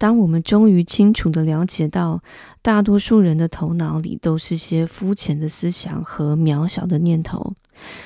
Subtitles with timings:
[0.00, 2.22] 当我们终于清楚地了解到，
[2.62, 7.52] 大多数人的头脑里都是些肤浅的思想和渺小的念头，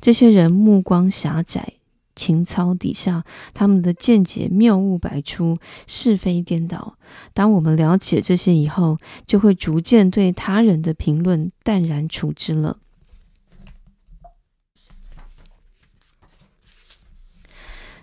[0.00, 1.74] 这些人目光狭窄，
[2.16, 6.98] 情操底下，他们的见解谬误百出，是非颠倒。
[7.32, 12.78] 当我们了解这些以后，就会逐渐对他人的评论淡然处之了。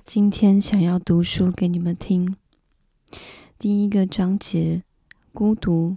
[0.06, 2.38] 今天想要读书给你们听。
[3.64, 4.84] 第一个章节：
[5.32, 5.96] 孤独。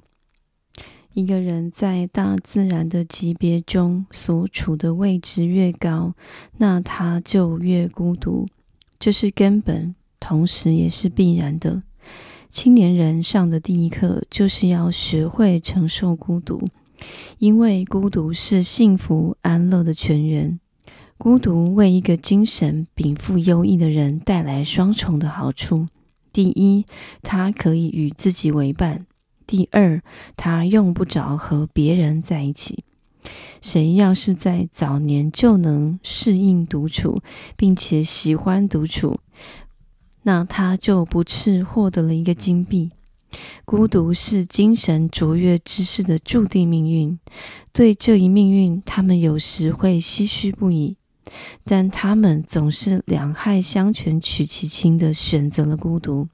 [1.14, 6.14] 一个人在大自然的级别中所处的位置越高，
[6.59, 8.46] 那他就越孤独，
[9.00, 11.82] 这是根本，同时也是必然的。
[12.48, 16.68] 青年人上的第一课就是要学会承受孤独，
[17.38, 20.60] 因为孤独是幸福安乐的泉源。
[21.18, 25.88] 孤独为一个精神禀赋优异的人带来双重的好处。
[26.36, 26.84] 第一，
[27.22, 29.06] 他可以与自己为伴；
[29.46, 30.02] 第二，
[30.36, 32.84] 他用不着和别人在一起。
[33.62, 37.23] 谁要是在早年就能适应独处，
[37.57, 39.18] 并且喜欢独处，
[40.24, 42.90] 那他就不啻获得了一个金币。
[43.64, 47.18] 孤独是精神卓越之士的注定命运。
[47.73, 50.98] 对这一命运，他们有时会唏嘘不已。
[51.65, 56.29] 但他们总是两害相权取其轻的选择了孤独。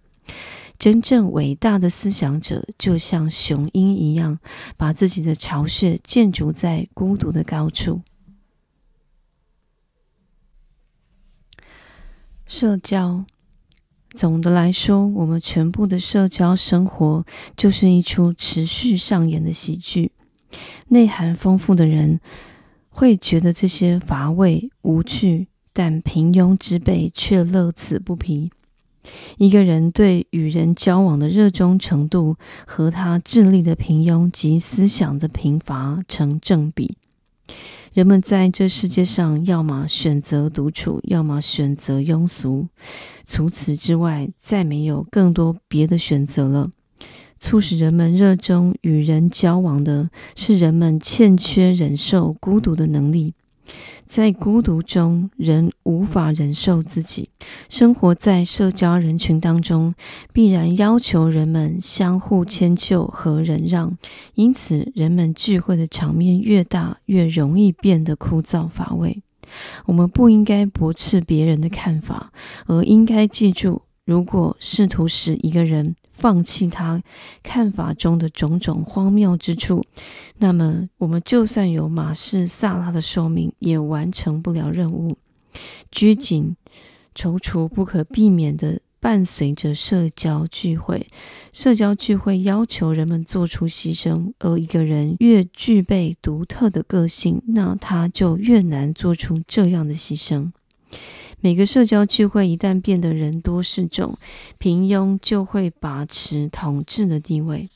[0.78, 4.38] 真正伟大的思想者，就像雄鹰一样，
[4.76, 8.02] 把自己的巢穴建筑在孤独的高处。
[12.46, 13.24] 社交，
[14.10, 17.24] 总的来说，我们全部的社交生活
[17.56, 20.12] 就是一出持续上演的喜剧。
[20.88, 22.20] 内涵丰富的人。
[22.92, 28.52] 会觉得这些乏味无趣，但平庸之辈却乐此不疲。
[29.38, 36.96] 一个人对与人交往的热衷程度，和他智力的平庸及思想的贫乏成正比。
[37.92, 42.68] 人们在这世界上，要么选择独处，要么选择庸俗，
[43.26, 46.70] 除此之外，再没有更多别的选择了。
[47.42, 53.34] 促使人们热衷与人交往的是人们欠缺忍受孤独的能力。
[54.06, 57.30] 在孤独中，人无法忍受自己。
[57.68, 59.92] 生活在社交人群当中，
[60.32, 63.98] 必然要求人们相互迁就和忍让。
[64.36, 69.20] 因此，人们聚会的场面越大，越容易变得枯燥乏味。
[69.86, 72.30] 我们不应该驳斥别人的看法，
[72.66, 73.82] 而应该记住。
[74.04, 77.02] 如果试图使一个人放弃他
[77.42, 79.84] 看法中的种种荒谬之处，
[80.38, 85.18] 那么我们就算有马氏萨拉的寿命，也完成不了任务。
[85.90, 86.56] 拘谨、
[87.12, 91.08] 踌躇不可避免地伴随着社交聚会。
[91.52, 100.52] 社交聚会要求人们做出牺牲，而一个人越具备独特的个性，那他就越难做出这样的牺牲。
[101.44, 104.16] 每个社交聚会一旦变得人多势众，
[104.58, 107.68] 平庸就会把持统治的地位。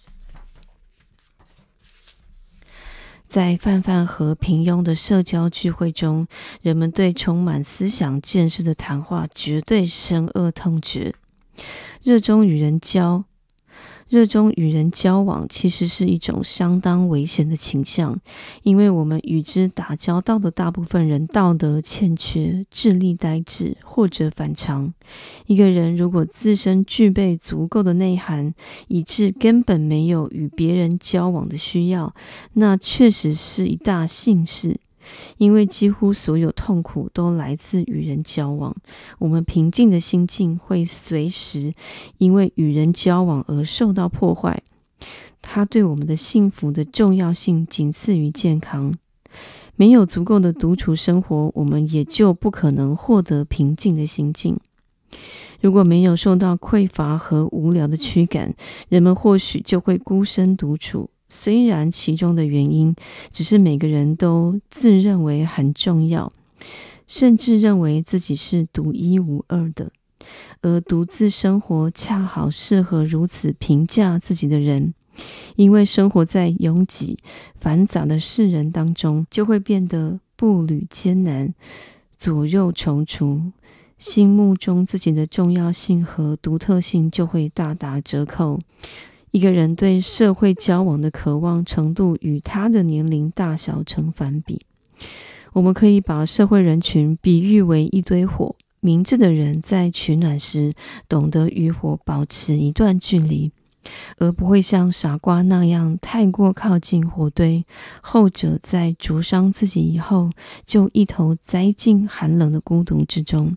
[3.26, 6.28] 在泛泛和平庸的社交聚会中，
[6.62, 11.12] 人们对充满思想见识的谈话绝对深恶痛绝，
[12.04, 13.24] 热衷与人交。
[14.08, 18.18] 热衷与人交往，其实是一种相当危险的倾向，
[18.62, 24.94] 因为我们与之打交道的大部分人道德欠缺、智力呆滞或者反常。
[25.46, 28.54] 一个人如果自身具备足够的内涵，
[28.86, 32.14] 以致根本没有与别人交往的需要，
[32.52, 34.78] 那确实是一大幸事。
[35.38, 38.74] 因为几乎所有痛苦都来自与人交往，
[39.18, 41.72] 我们平静的心境会随时
[42.18, 44.62] 因为与人交往而受到破坏。
[45.42, 48.94] 它对我们的幸福的重要性仅次于健康。
[49.76, 54.58] 没有足够的独处生活，我们也就不可能获得平静的心境。
[55.60, 58.54] 如果没有受到匮乏和无聊的驱赶，
[58.88, 61.10] 人们或许就会孤身独处。
[61.28, 62.94] 虽然其中的原因
[63.32, 66.32] 只是每个人都自认为很重要，
[67.06, 69.90] 甚至认为自己是独一无二的，
[70.60, 74.94] 而独自生活恰好适合如此评价自己的人，
[75.56, 77.18] 因为生活在拥挤
[77.60, 81.52] 繁杂的世人当中，就会变得步履艰难，
[82.18, 83.52] 左右踌躇，
[83.98, 88.60] 心目中自己的重要性和独特性就会大打折扣。
[89.36, 94.62] 一个人对社会交往的渴望程度与他的年龄大小成反比。
[95.52, 100.72] 我们可以把社会人群比喻为一堆火，明智的人在取暖时
[101.06, 103.52] 懂得与火保持一段距离，
[104.16, 107.62] 而不会像傻瓜那样太过靠近火堆。
[108.00, 110.30] 后者在灼伤自己以后，
[110.64, 113.54] 就一头栽进寒冷的孤独之中，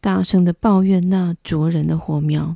[0.00, 2.54] 大声地抱怨那灼人的火苗。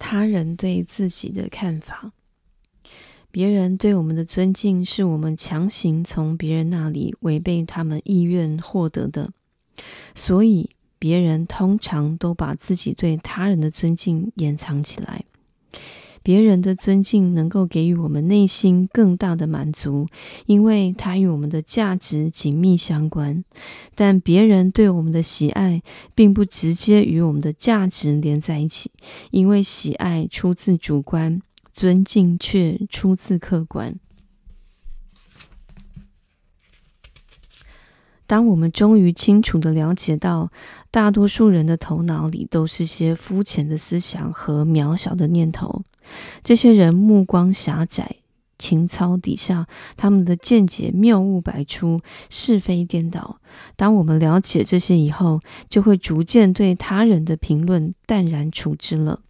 [0.00, 2.10] 他人对自己的看法，
[3.30, 9.30] 别人对我们的尊敬，是我们强行从别人那里违背他们意愿获得的，
[10.16, 10.70] 所以。
[11.02, 15.24] 别人通常都把自己对他人的尊敬掩藏起来。
[16.22, 20.06] 别人的尊敬能够给予我们内心更大的满足，
[20.46, 23.42] 因为它与我们的价值紧密相关。
[23.94, 25.82] 但别人对我们的喜爱，
[26.14, 28.90] 并不直接与我们的价值连在一起，
[29.30, 31.40] 因为喜爱出自主观，
[31.72, 33.94] 尊敬却出自客观。
[38.26, 40.52] 当我们终于清楚地了解到，
[40.92, 45.82] 大多数人的头脑里都是些肤浅的思想和渺小的念头，
[46.42, 48.16] 这些人目光狭窄，
[48.58, 49.66] 情操低下，
[49.96, 53.38] 他们的见解谬误百出，是非颠倒。
[53.76, 59.20] 当我们了解这些以后，就会逐渐对他人的评论淡然处之了。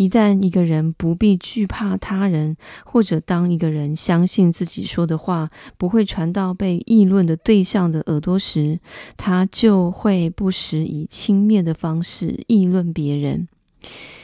[0.00, 2.56] 一旦一个人不必惧怕他人，
[2.86, 8.80] 或者当一个人相信自己说的话不会传到被议论的对象的耳朵时，
[9.18, 13.46] 他就会不时以轻蔑的方式议论别人。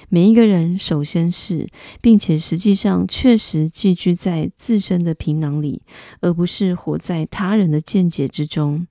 [0.09, 1.69] 每一个人首先是，
[2.01, 5.83] 并且实际上确实寄居在自身的皮囊里，
[6.23, 8.87] 而不是活在他人的见解之中。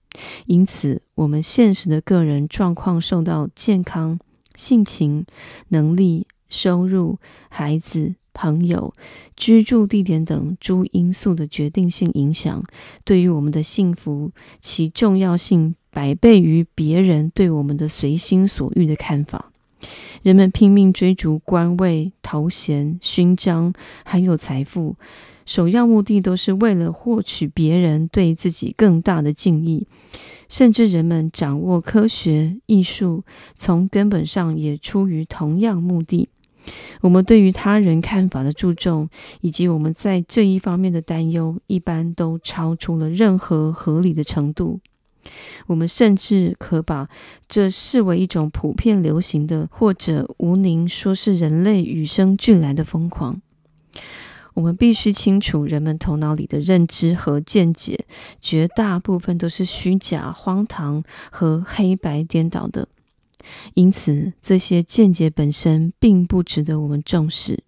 [0.46, 4.20] 因此，我们现实的个人状况受到健康、
[4.54, 5.26] 性情、
[5.70, 6.28] 能力。
[6.56, 7.20] 收入、
[7.50, 8.94] 孩子、朋友、
[9.36, 12.64] 居住地点等诸因素的决定性影响，
[13.04, 14.32] 对于我们的幸福，
[14.62, 19.52] 其重要性百倍于别人对我们的随心所欲的看法。
[20.24, 23.74] 人们拼命追逐官位、头衔、勋章，
[24.06, 24.96] 还有财富，
[25.46, 29.86] 首要目的都是为了获取别人对自己更大的敬意。
[30.48, 33.24] 甚至人们掌握科学、艺术，
[33.56, 36.30] 从根本上也出于同样目的。
[37.02, 39.10] 我们对于他人看法的注重，
[39.42, 44.80] 以及我们在这一方面的担忧，一般都超出了任何合理的程度。
[45.66, 47.10] 我们甚至可把
[47.48, 53.42] 这视为一种普遍流行的，或者无宁说是人类与生俱来的疯狂。
[54.54, 58.06] 我们必须清楚，人们头脑里的认知和见解，
[58.40, 62.88] 绝大部分都是虚假、荒唐和黑白颠倒的。
[63.74, 67.64] 因此，这些见解本身并不值得我们重视。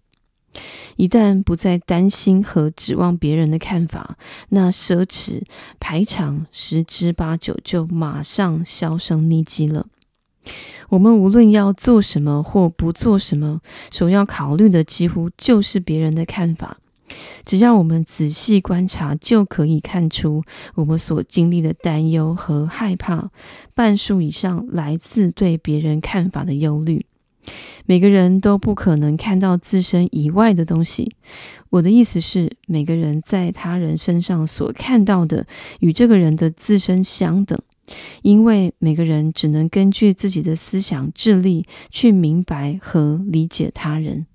[0.96, 4.16] 一旦不再担心和指望别人的看法，
[4.48, 5.42] 那奢侈
[5.78, 9.86] 排场十之八九就马上销声匿迹了。
[10.88, 13.60] 我们无论要做什么或不做什么，
[13.92, 16.78] 首要考虑的几乎就是别人的看法。
[17.44, 20.42] 只要我们仔细观察，就可以看出
[20.74, 23.30] 我们所经历的担忧和害怕，
[23.74, 27.06] 半数以上来自对别人看法的忧虑。
[27.86, 31.16] 每个人都不可能看到自身以外的东西。
[31.70, 35.46] 我的意思是，每个人在他人身上所看到的，
[35.80, 37.58] 与这个人的自身相等，
[38.20, 44.26] 因为每个人只能根据自己的思想智力去明白和理解他人。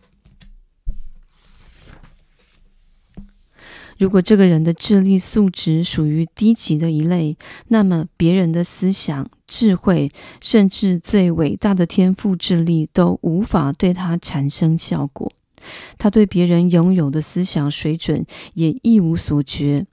[4.04, 7.38] 如果这个人的智力素质属于低级的一类，
[7.70, 15.32] 那么别人的思想、智慧，甚至最伟大的天赋智力都无法对他产生效果。
[15.98, 19.86] 他对别人拥有的思想水准也一无所觉。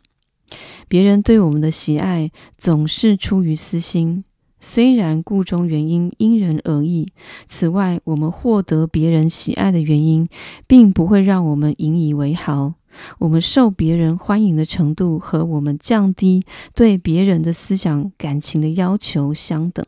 [0.89, 4.25] 别人对我们的喜爱总是出于私心，
[4.59, 7.13] 虽然故中原因因人而异。
[7.47, 10.29] 此外，我们获得别人喜爱的原因，
[10.67, 12.75] 并不会让我们引以为豪。
[13.19, 16.45] 我们受别人欢迎的程度和我们降低
[16.75, 19.85] 对别人的思想感情的要求相等，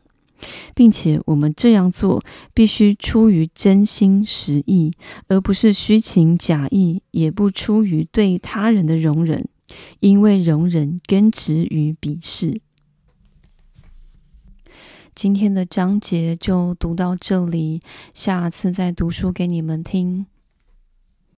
[0.73, 4.93] 并且我们这样做必须出于真心实意，
[5.27, 9.47] 而不是虚情假意，也不出于对他人的容忍，
[9.99, 12.61] 因为容忍根植于鄙视。
[15.15, 17.81] 今天的章节就读到这里，
[18.15, 20.25] 下次再读书给你们听。